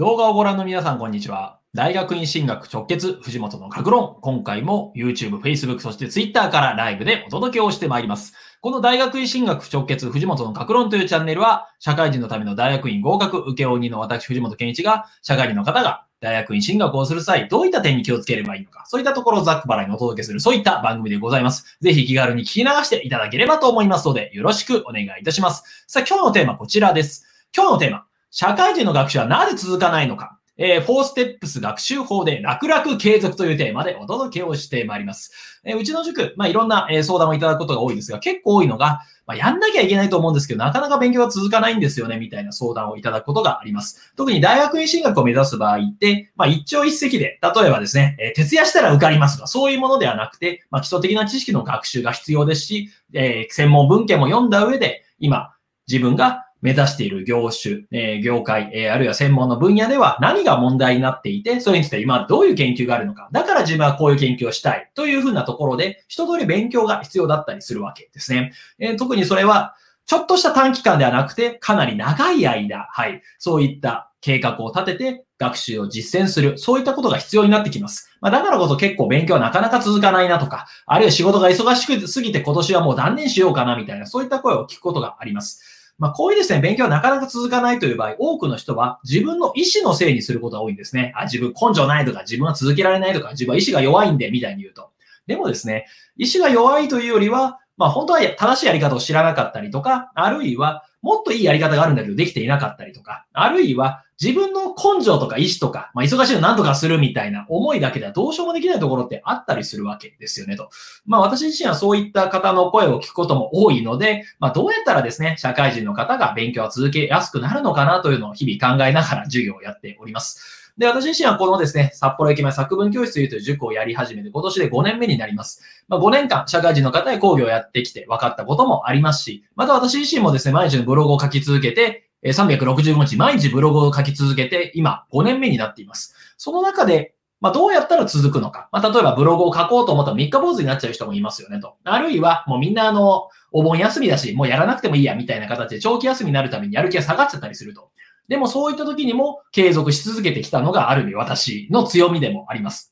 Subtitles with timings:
[0.00, 1.58] 動画をご覧の皆さん、こんにちは。
[1.74, 4.16] 大学院進学直結、藤本の格論。
[4.22, 8.32] 今回も YouTube、Facebook、そして Twitter からライブでお届けをしてまいります。
[8.62, 21.76] この大学院進学直結、藤本の格論というチャンネルは、社会人のための大学院合格受け負いの私、藤本健一が、社会人の方が大学院進学をする際、どういった点に気をつければいいのか、そういったところをざっくばらにお届けする、そういった番組でございます。
[21.82, 25.84] ぜひ気軽に聞き流していただければと思いますので、よろしくお願いいたします。
[25.86, 27.26] さあ、今日のテーマこちらです。
[27.54, 28.09] 今日のテーマ。
[28.30, 35.32] 社会人の学習はなぜ続かないのかえー、4ステップス学習法で楽々継続というテーマでお届けをしてまいります。
[35.64, 44.12] えー、うちの塾、まあ、いろんな、え相談をいただくことが多いですが、結構多いのが、まあ、やんなきゃいけないと思うんですけど、なかなか勉強が続かないんですよね、みたいな相談をいただくことがあります。
[44.16, 55.54] 特に大学院進学を目指す場合って、まあ、一朝一夕で、例えばですね、えー、徹夜したら受かりますが、そういうものではなくて、まあ、基礎的な知識の学習が必要ですし、え、専門文献も読んだ上で、今、
[55.88, 63.28] 自分が目指している業種、え、業界、え、あるいは専門の分野では何が問題になっていて、それについて今どういう研究があるのか。
[63.32, 68.52] だから自分はこういう研究をしたいというふうなところで、一通り勉強が必要だったりするわけですね。
[68.78, 69.74] え、特にそれは、
[70.06, 78.10] ちょっとした短期間ではなくて、かなり長い間、はい、そういった計画を立てて学習を実践する、そういったことが必要になってきます。
[78.20, 85.79] まあ、だからこそ結構勉強はなかなか続かないなとか、あるいは仕事が忙しくすぎて今年はもう断念しようかなみたいな、そういった声を聞くことがあります。
[86.00, 91.12] まあ、こういうですね、勉強はなかなか続かないという場合、多くの人は自分の意思のせいにすることが多いんですね。
[91.14, 94.90] あ、自分根性ないとか、自分は続けられないとか、自分は意志が弱いんで、みたいに言うと。
[95.26, 110.68] でもですね、意志が弱いというよりは、まあ本当は正しいやり方を知らなかったりとか、あるいはもっといいやり方があるんだけどできていなかったりとか、あるいは自分の根性とか意志とか、まあ、忙しいの何とかするみたいな思いだけではどうしようもできないところってあったりするわけですよねと。
[111.06, 120.74] まあ私自身はそういった方の声を聞くことも多いので、まあどうやったらですね、社会人の方が勉強を続けやすくなるのかなというのを日々考えながら 授業をやっております。
[120.76, 125.62] で、私自身はこのですね、札幌駅前作文教室という塾をやり始めて今年で5年目になります。
[125.88, 136.14] まあ、5年間社会人の方へ講義をやってきて分かったこともありますし、また私自身もですね、毎日のブログを書き続けて、365日毎日ブログを書き続けて、今5年目になっています。
[136.36, 138.68] その中で、まあ、どうやったら続くのか。
[138.70, 141.76] まあ、例えばブログを書こうと思ったら3日坊主になっちゃう人もいますよねと。
[141.84, 147.90] あるいは、もうみんなあの、お盆休みだし、もうやらなくてもいいや、みたいな形で長期休みになるためにやる気が下がっちゃったりすると。
[148.28, 152.89] でもそういった時にも継続し続けてきたのがある意味私の強みでもあります。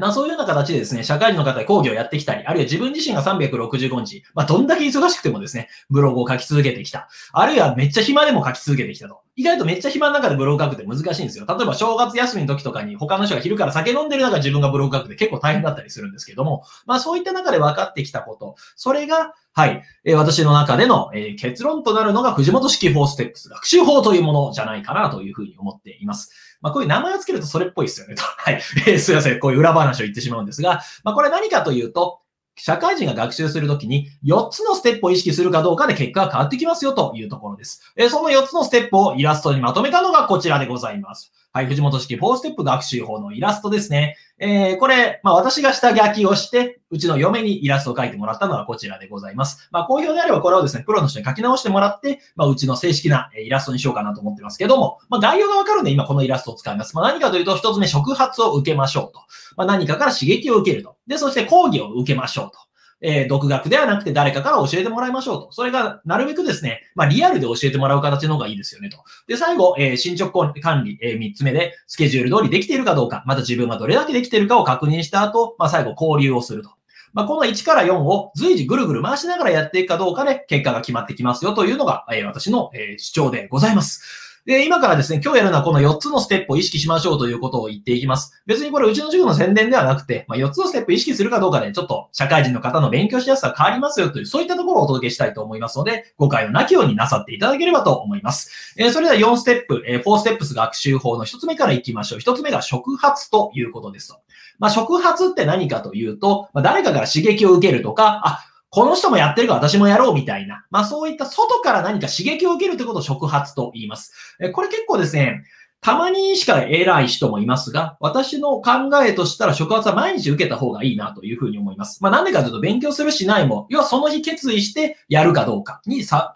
[0.00, 7.08] まあそういうような形でですね、社会人の方で講義をやってきたり、あるいは自分自身が365日、まあどんだけ忙しくてもですね、ブログを書き続けてきた。
[7.32, 9.20] あるいはめっちゃ暇でも書き続けてきたと。
[9.36, 11.46] 意外とめっちゃ暇の中でブログ書くって難しいんですよ。
[11.48, 26.49] 例えば正月休みの時とかに他の人が昼から酒飲んでる中自分がブログ書くって結構大変だったりするんですけども、まあそういった中で分かってきたこと、それが、はい、えー、私の中での、えー、結論となるのが藤本式4ステップス学習法というものじゃないかなというふうに思っています。
[26.60, 28.22] まあ、こういう名前を付けるとそれっぽいですよねと。
[28.36, 28.62] はい。
[28.86, 29.40] えー、すいません。
[29.40, 32.20] こういう裏話を言ってしまうんですが、まあ、これ何かというと、
[32.56, 37.80] 社会人が学習するときに4つのステップを意識するかどうかで結果が変わってきますよというところです。
[37.96, 41.32] えその4つのステップをイラストにまとめたのがこちらでございます。
[41.52, 44.16] はい、藤本式4ステップ学習法のイラストですね。
[44.38, 49.68] えー、これ、まあ私が下書きをして、うちの嫁にイラストを描いてもらったのがこちらでございます。
[49.72, 56.94] まあ好評であればこれをですね、プロの人に書き直してもらって、まあうちの正式なイラストにしようかなと思ってますけども、まあ概要がわかるんで今このイラストを使います。
[56.94, 59.18] まあ何かというと、一つ目触発を受けましょうと。
[59.56, 60.98] まあ何かから刺激を受けると。
[61.08, 62.60] で、そして講義を受けましょうと。
[63.00, 65.52] えー、独学ではなくて誰かから教えてもらいましょうと。
[65.52, 68.98] それが、なるべくですね、まあ、リアルで教えてもらう形の方がいいですよねと。
[69.26, 70.30] で、最後、えー、進捗
[70.60, 76.70] 管理、えー、3つ目で、スケジュール通りできているかどうか、また自分がどれだけできているかを確認した後、まあ、最後、交流をすると。
[77.12, 84.29] まあ、この1から4を随時ぐるぐる回しながらやっていくかどうかで結果が決まってきますよというのが、えー、私の、えー、主張でございます。
[84.46, 88.42] で、今からですね、今日やるのはこの4つのステップを意識しましょうということを言っていきます。
[88.46, 98.74] 別にこれうちの授業の宣伝ではなくて、まあ、4つのステップ意識するかどうかで、ちょっと社会人の方の勉強しやすさ変わりますよという、そういったところをお届けしたいと思いますので、誤解をなきようになさっていただければと思います。
[98.78, 102.20] えー、それでは4ステップ、えー、4ステップス学習法の1つ目からいきましょう。
[102.20, 104.16] 1つ目が触発ということですと。
[104.58, 110.64] まあ、触発って何かというと、まあ、誰かから刺激を受けるとか、あ、この人もやってるから私もやろうみたいな。
[110.70, 114.12] まあそういった外から何か刺激を受けるということを触発と言います。
[114.52, 115.42] これ結構ですね、
[115.80, 122.02] たまにしか偉い人もいますが、私の考えとしたら触発は毎日受けた方がいいなというふうに思います。
[122.02, 126.34] まあなんでかというと勉強するしないも、要はその日決意してやるかどうかにさ、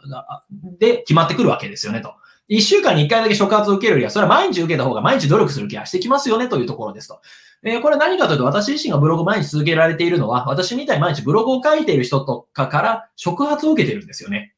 [0.79, 2.15] で決まってくるわけですよねと。
[2.49, 7.21] 一週間に一回だけ触発を受けるよりは、それは毎日受けた方が毎日努力する気がしてきますよねというところですと。
[7.65, 14.55] えー、これ何かというと、私自身がブログを毎日続けられているのは、私みたいに毎日ブログを書いている人とかから触発を受けてるんですよね。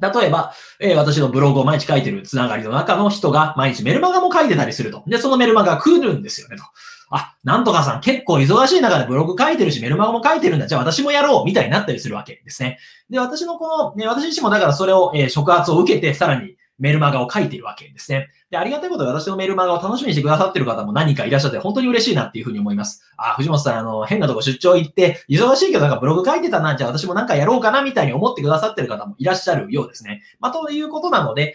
[0.00, 5.02] 例えば、えー私のブログを毎日書いてるつながりの中の人が毎日メルマガも書いてたりすると。
[5.06, 6.62] で、そのメルマガが来るんですよねと。
[7.10, 10.66] あ、なんとかさん結構忙しい中でブログ書いてるし、メルマガも書いてるんだ。
[10.66, 12.78] じゃあ私もやろうみたいになったりするわけですね。
[13.10, 18.28] で、私のこの、ね、私自身もだからそれを、えー触発を受けて、さらにメルマガを書いているわけですね。
[18.50, 23.02] で、ありがたいことで私のメルマガを楽しみにしてくださっている方も何かいらっしゃって、本当に嬉しいなっていうふうに思います。
[23.16, 30.22] あ、藤本さん、あの、変なとこ出張行って、忙しいけどなんかブログ書いてたな、じゃあ私もなんかやろうかなみたいに思ってくださっている方もいらっしゃるようですね。
[30.38, 31.54] まあ、ということなので、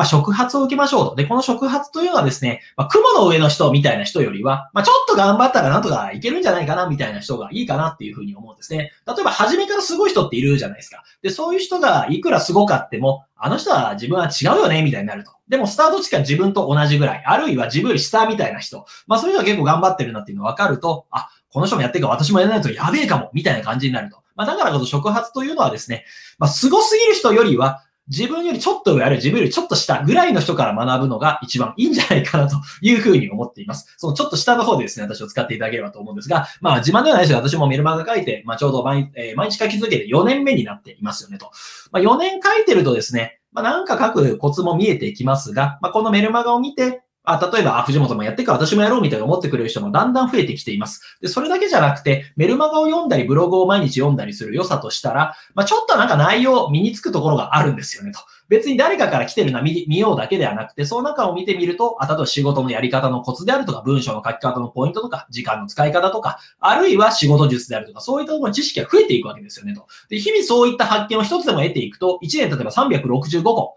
[0.00, 1.14] まあ、触発を受けましょうと。
[1.14, 8.92] で、この触発というのはですね、まあ、雲の上の人みたいな人よりは、まあ、ちょっと頑張ったらなんとかいけるんじゃないかなみたいな人がいいかなっていうふうに思うんですね。
[9.06, 11.04] 例えば、初めからすごい人っているじゃないですか。
[11.20, 15.32] で、そういう人がいくらすごかっても、あの人は自分は違うよねみたいになると。
[15.50, 18.86] でも、スタート地点は自分と同じぐらい、あるいは自分より下みたいな人。
[19.06, 24.22] まあ、そういう人が結構頑張ってるなっていうのが分かると、あ、この人もやってるから私もやらないとやべえかも、みたいな感じになると。
[24.40, 26.06] まあ、だからこそ触発というのはですね、
[26.38, 33.94] まあ、凄すぎる人よりは、自分よりちょっと上あるいは自分よりちょっと下ぐらいの人から学ぶのが一番いいんじゃないかなと いうふうに思っています。
[33.96, 37.38] そのちょっと下の方でですね、私を使っていただければと思うんですが、まあ自慢ではないですよ。
[37.38, 41.50] 私もメルマガ書いて、まあちょうど毎,、えー毎日書き続けて4年目になっていますよねと。
[41.92, 51.18] まあ4年書いてるとですね、まあなんか書くコツも見えてきますが、まあこのメルマガを見て、あ、例えば、あ、藤本もやってるか私もやろうみたいな思ってくれる人もだんだん増えてきています。
[51.20, 58.20] で、それだけじゃなくて、メルマガを読んだり、ブログを毎日読んだりする良さとしたら、まあ、ちょっとなんか内容身につくところがあるんですよねと。
[58.50, 69.86] 別に誰かから来てるな見見ようだけではなくて、その中を見てみると、あ、例えば仕事のやり方のコツであるとか、文章の書き方のポイントとか、時間の使い方とか、あるいは仕事術であるとか、そういったところに知識が増えていくわけですよねと。
[70.08, 73.76] で、日々そういった発見を一つでも得ていくと、1年例えば365個、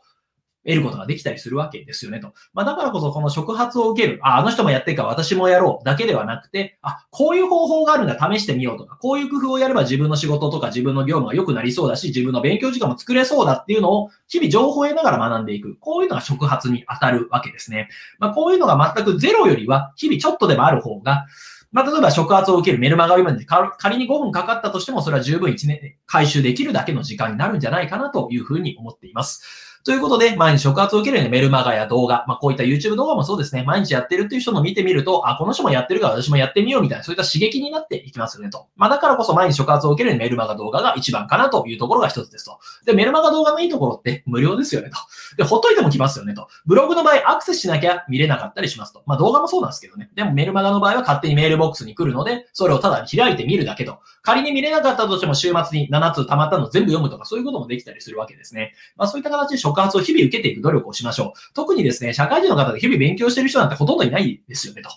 [0.66, 2.34] 得ることができたりするわけですよねと。
[2.54, 15.76] まあだからこそこの触発を受ける、あ、あの人もやってるから私もやろうだけではなくて、あ、こういう方法があるんだ、試してみようとか、こういう工夫をやれば自分の仕事とか自分の業務が良くなりそうだし、自分の勉強時間も作れそうだっていうのを日々情報を得ながら学んでいく。
[15.80, 17.90] こういうのが触発に当たるわけですね。
[18.20, 21.26] まあこういうのが全くゼロよりは日々ちょっとでもある方が、
[21.74, 23.46] まあ、例えば触発を受けるメルマガを読むので、
[23.80, 29.73] 仮に5分かかったとしても、それは十分1年回収できるだけの時間になるんじゃないかなというふうに思っています。
[29.84, 38.68] ということで、毎日触発を受けるようにメルマガや動画、まあ、こういった YouTube 動画もそうですね、毎日やってるっていう人の見てみると、あ、この人もやってるから私もやってみようみたいな、そういった刺激になっていきますよねと。
[38.78, 42.60] まあ、だからこそ毎日触発を受けるようにメルマガ動画が一番かなというところが一つですと。
[42.86, 44.96] で、メルマガ動画のいいところって無料ですよねと。
[45.36, 46.48] で、ほっといても来ますよねと。
[46.66, 49.04] ブログの場合、アクセスしなきゃ見れなかったりしますと。
[49.06, 50.10] まあ、動画もそうなんですけどね。
[50.16, 54.00] でもメルマガの場合は勝手にメールボックスに来るので、それをただ開いてみるだけと。
[54.22, 58.74] 仮に見れなかったとしても週末に7つ溜まったの全部読むとか、そういうこともできたりするわけですね。
[58.96, 61.54] まあ、そういった形で触発を日々受けていく努力をしましょう。
[61.54, 64.90] 特にですね、社会人の方で日々勉強してる人なんてほとんどいないですよねと。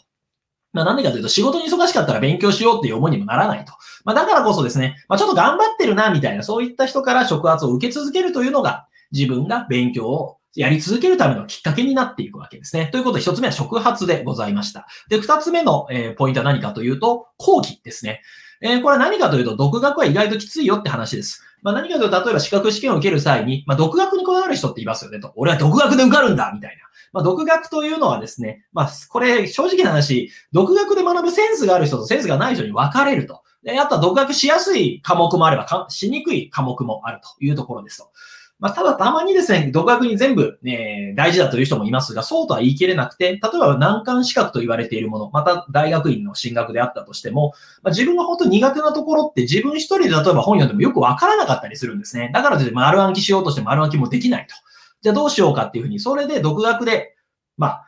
[0.73, 3.73] まあ、なんでかというと、仕事に忙しかったら勉強しようっていう思いにもならないと。
[4.05, 12.89] まあ、だからこそですね、まあ、ちょっと頑張ってるな、みたいな、そういった人から触発を受け続けるというのが、自分が勉強をやり続けるためのきっかけになっていくわけですね。
[12.93, 14.87] ということで、一つ目は触発でございました。
[15.09, 18.21] で、二つ目の、えポイントは何かというと、講義ですね。
[18.61, 21.43] えーこれは何かというと、独学は意外ときついよって話です。
[21.63, 25.33] まあ、何かというと、例えば資格試験を受ける際に、まあ、独学にこだわる人っていますよねと。
[25.37, 26.83] 俺は独学で受かるんだみたいな。
[27.13, 33.43] まあ、独学というのはですね、まあ、これ、正直な話、独学で学ぶセンスがある人とセンスがない人に分かれると。
[33.63, 38.11] で、あとは独学しやすい科目もあれば、しにくい科目もあるというところですと。
[38.59, 52.31] まあ、ただたまにですね、独学に全部、ね、大事だという人もいますが、そうとは言い切れなくて、例えば難関資格と言われているもの、また大学院の進学であったとしても、まあ、自分が本当に苦手なところって自分一人で例えば本読んでもよくわからなかったりするんですね。
[52.33, 54.55] だからといって丸暗記しようとしても丸暗記もできないと。
[55.03, 57.15] じゃあどうしようかっていうふうに、それで独学で、
[57.59, 57.87] まあ、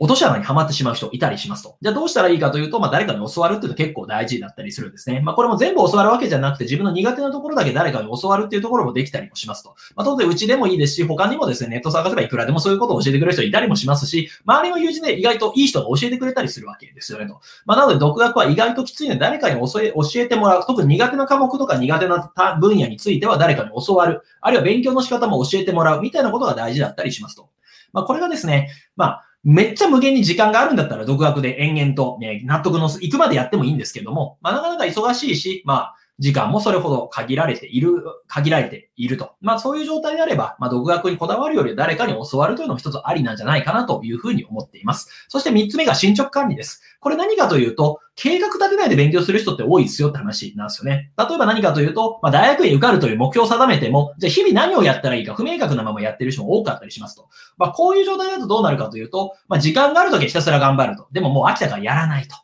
[0.00, 1.76] 落とし穴にはまってしまう人いたりしますと。
[1.80, 5.20] じゃあどうしたらいいかというと、まあ誰かに教わるっていうのは結構大事だったりするんですね。
[5.20, 9.76] まあこれも全部教わるわけじゃなくて、自分の苦手なところだけ誰かに教わるっていうところもできたりもしますと。
[9.94, 17.40] まあ当然うちでもいいですし、他にもですね、ネット探せばいくらでもそういうことを教えてくれる人いたりもしますし、周りの友人で意外といい人が教えてくれたりするわけですよねと。
[17.64, 20.64] まあなので独学は意外ときついので誰かに教え教えてもらう。
[20.66, 24.22] 特に苦手な科目とか苦手な分野については誰かに教わる。
[24.40, 27.48] あるいは勉強の仕方も教えてもらうみたいなことが大事だったりしますと。
[27.92, 39.32] まあこれがですね、まあめっちゃ無限に時間があるんだったら独学で延々と、ね、納得のいくまでやってもいいんですけども、まあなかなか忙しいし、まあ時間もそれほど限られている、限られていると。
[39.40, 45.26] まあそういう状態であれば、まあ独学にこだわるより誰かに教わるというのも一つありなんじゃないかなというふうに思っています。
[45.28, 46.82] そして三つ目が進捗管理です。
[47.00, 51.10] これ何かというと、計画立てないで勉強する人って多いですよって話なんですよね。
[51.18, 57.28] 例えば何かというと、まあ大学に受かるという目標を定めても、じゃあ日々何をやったらいいか不明確なままやってる人も多かったりしますと。
[57.58, 61.08] まあこういう状態だとどうなるかというと、まあ時間があるときひたすら頑張ると。
[61.10, 62.36] でももう飽きたからやらないと。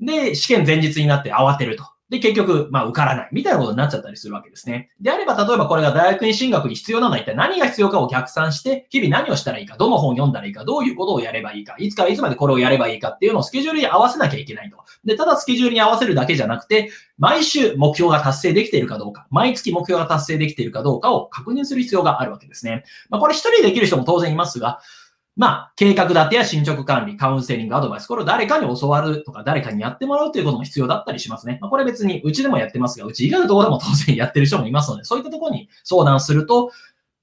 [0.00, 1.84] で、試験前日になって慌てると。
[2.10, 4.90] で、結局、まあ、受からないみたいなことになっちゃったりするわけですね。
[5.00, 14.78] であれば、例えばこれが大学院進学に必要なのは一体何が必要かを逆算して、日々何をしたらいいか、どの本読んだらいいか、どういうことをやればいいか、いつからいつまでこれをやればいいかっていうのをスケジュールに合わせなきゃいけないと。
[15.04, 22.84] で、ただスケジュールに合わせるだけじゃなくて、毎週目標が達成できているかどうか、毎月目標が達成できているかどうかを確認する必要があるわけですね。
[23.10, 24.80] まあ、これ一人でできる人も当然いますが、
[25.38, 31.58] まあ、計画立てや進捗管理、カウンセリング、アドバイス、これを誰かに教わるとか、誰かにやってもらうということも必要だったりしますね。
[31.60, 36.72] まあ、これ別にうちでもやってますが、うち以外のところでも当然やってる人もいますので、そういったところに相談すると、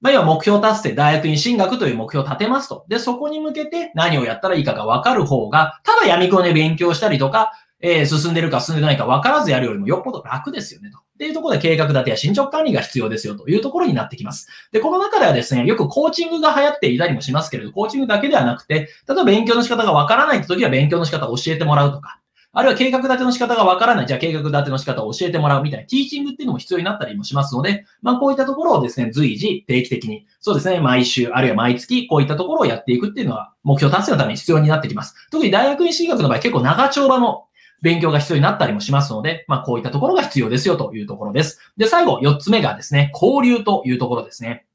[0.00, 2.86] まあ、要は目標達成、大学院進学という目標を立てますと。
[2.88, 10.98] で、そこに向けて何をやったらいいかがわかる方が、ただ闇雲で勉強したりとか、えー、進んでるか進んでないか分からずやるよりもよっぽど楽ですよねと。
[10.98, 14.48] っていうところで計画立てや進捗管理が必要ですよというところになってきます。
[14.70, 22.20] で、この中ではですね、よくコーチングが流行っていたりもしますけれど、コーチングだけではなくて、例えば勉強の仕方が分からないって時は勉強の仕方を教えてもらうとか、
[22.58, 24.06] あるいは計画立ての仕方がわからない。
[24.06, 35.14] じゃあ計画立ての仕方を教えてもらうみたいなティーチングっていうのも必要になったりもしますので、まあこういったところをですね、随時定期的に、そうですね、毎週、あるいは毎月、こういったところをやっていくっていうのは目標達成のために必要になってきます。
[35.30, 37.45] 特に大学院進学の場合結構長丁場の
[37.82, 41.60] 勉強が必要になったりもしますので、まあこういったところが必要ですよというところです。
[41.76, 44.66] で、最後、4つ目がですね、交流というところですね。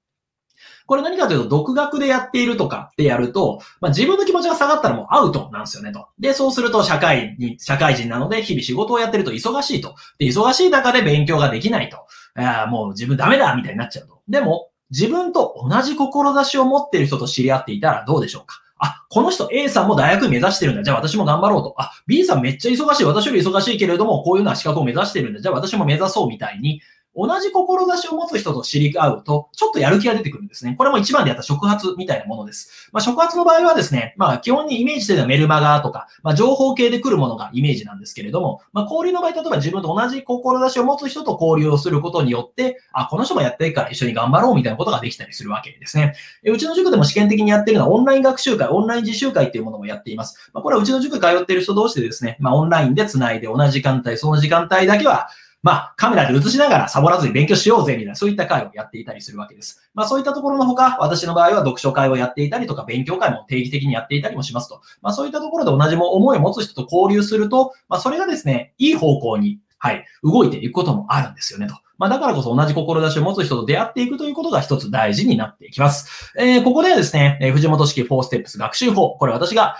[0.87, 6.07] これ何かというと、独学でやっているとかってやると、まあ、自分の気持ちが下がったらもうアウトなんですよねと。
[6.19, 9.95] で、そうすると社会に、社会人なので日々仕事をやってると忙しいと。
[10.17, 11.97] で、忙しい中で勉強ができないと。
[12.35, 14.21] あもう自分ダメだみたいになっちゃうと。
[14.27, 18.57] でも、自分と同じ志を持っている人と知り合っていたらどうでしょうか？
[18.81, 20.83] あ、この人 A さんも大学目指してるんだ。
[20.83, 21.75] じゃあ私も頑張ろうと。
[21.77, 23.05] あ、B さんめっちゃ忙しい。
[23.05, 25.39] 私より忙しいけれども、こういうのは資格を目指してるんだ。
[25.39, 26.81] じゃあ私も目指そうみたいに、
[27.15, 30.75] 同じ志を持つ人と知り合うと、ちょっとやる気が出てくるんですね。
[30.77, 32.89] これも一番でやった触発みたいなものです。
[32.93, 46.15] まあ、触発の場合はですね、まあ、基本にイメージしてるのはメルマガとか、まあ、情報系で来るものがイメージなんですけれども、まあ、交流の場合、例えば自分と同じ志を持つ人と交流をすることによって、あ、この人もやってるから一緒に頑張ろうみたいなことができたりするわけですね。
[46.45, 50.49] うちの塾でも試験的にやってるのはオンライン学習会、オンライン実習会っていうものもやっています。
[50.53, 55.27] まあ、これはうちの塾通ってる人同士でですね、まあ、オンラインで繋いで同じ時間帯、その時間帯だけは、
[55.63, 59.89] まあ、カメラで映しながらサボらずに勉強しようぜ、みたいな、そういった会をやっていたりするわけです。
[59.93, 64.81] まあ、そういったところのほか、私の場合は読書会をやっていたりとか、勉強会も定期的にやっていたりもしますと。
[65.01, 71.75] まあ、そういったところで同じ思いを持つ人と交流すると、まあ、それがですね、いい方向に、はい、動いていくこともあるんですよね、と。
[71.97, 76.33] まあ、だからこそ同じ志を持つ人と出会っていくということが一つ大事になっていきます。
[76.35, 79.77] えー、ここではですね、藤本式4ステップス学習法、これ私が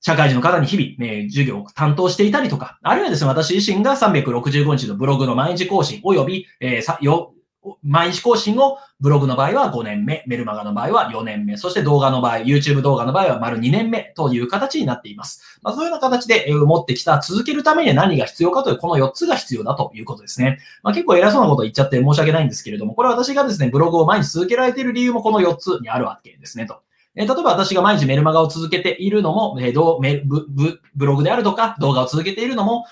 [0.00, 7.34] 社会人の方に日々、え、授業を担当していたりとか、あるいはですね、私自身が365日のブログの毎日更新及び、えー、さよ
[7.82, 15.58] 毎日更新をブログの場合は5年目、メルマガの場合は4年目、そして動画の場合、YouTube 動画の場合は丸2年目という形になっています。
[15.62, 20.58] まあ、そういうような形で持ってきた続けるために何が必要かというこの4つが必要だということですね。
[20.82, 26.80] まあ、結構偉そうなこと言っちゃって申し訳ないんですけれども、これは私がですね、ブログを毎日続けられている理由もこの4つにあるわけですねと。
[27.18, 30.46] え例えば私が毎日メルマガを続けているのも、えー、メブ
[30.94, 32.86] ブログであるとか動画を続けているのも、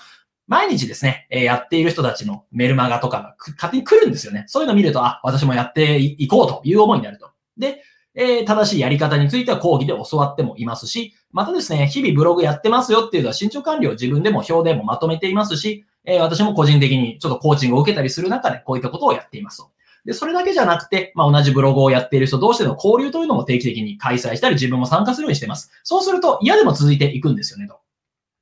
[0.47, 4.43] 毎日ですね、え、やっている人たちのメルマガとかが勝手に来るんですよね。
[4.47, 7.31] そういうのを見ると、あ、私もやっていこうという思いになると。
[7.57, 7.83] で、
[8.15, 19.63] え、正しいやり方については講義で教わってもいますし、またですね、日々ブログやってますよっていうのは進捗管理を自分でも表でもまとめていますし、え、私も個人的にちょっとコーチングを受けたりする中でこういったことをやっています。
[20.07, 25.69] で、それだけじゃなくて、まあ、同じブログをやっている人同士での交流というのも定期的に開催したり、自分も参加するようにしています。
[25.83, 27.81] そうすると嫌でも続いていくんですよね、と。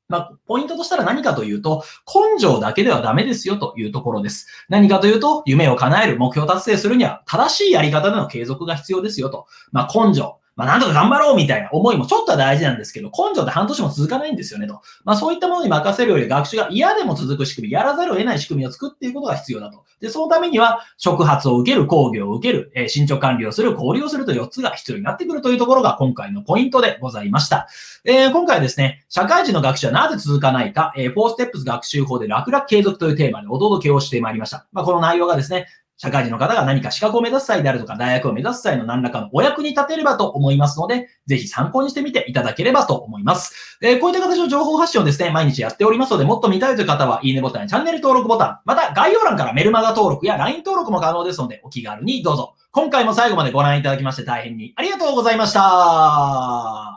[0.08, 4.46] まあ、ポイントとしたら何かというと、根性だけではダメですよというところです。
[4.70, 9.48] 何かというと、夢を叶える、目標達成するには、正しいやり方での継続が必要ですよと。
[9.72, 10.40] まあ、根性。
[10.56, 14.82] まあ、なんとか頑張ろうみたいな思いもちょっとは大事なんですけど、根性って半年も続かないんですよねと。
[15.04, 19.84] まあ、そういったものに任せるより学習が嫌でも続く仕組み、やらざるを得ない仕組みを作っていくことが必要だと。
[20.00, 27.68] で、そのためには、触発を受ける、講義を受ける、えー、進捗管理をする、交流をすると4つが必要になってくるというところが今回のポイントでございました。
[28.04, 34.68] えー、今回はですね、社会人の学習はなぜ続かないか、えー、4ステップス学習法で楽々継続というテーマでお届けをしてまいりました。
[34.72, 43.80] まあ、この内容がですね、社会人の方が何か資格を目指す際であるとか、大学を目指す際の何らかのお役に立てればと思いますので、ぜひ参考にしてみていただければと思います。
[43.82, 52.56] えー、こういった形の情報発信をですね、毎日やっておりますので、もっと見たいという方は、いいねボタンやチャンネル登録ボタン、また概要欄からメルマガ登録や LINE 登録も可能ですので、お気軽にどうぞ。
[52.72, 56.95] 今回も最後までご覧いただきまして大変にありがとうございました。